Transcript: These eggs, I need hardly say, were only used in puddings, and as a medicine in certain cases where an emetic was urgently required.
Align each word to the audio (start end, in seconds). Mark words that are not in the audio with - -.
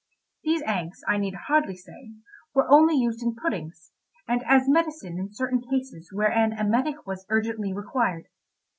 These 0.43 0.63
eggs, 0.65 1.03
I 1.07 1.17
need 1.17 1.35
hardly 1.45 1.75
say, 1.75 2.13
were 2.55 2.67
only 2.71 2.95
used 2.95 3.21
in 3.21 3.35
puddings, 3.35 3.91
and 4.27 4.41
as 4.47 4.67
a 4.67 4.71
medicine 4.71 5.19
in 5.19 5.31
certain 5.31 5.61
cases 5.61 6.09
where 6.11 6.31
an 6.31 6.53
emetic 6.53 7.05
was 7.05 7.27
urgently 7.29 7.71
required. 7.71 8.25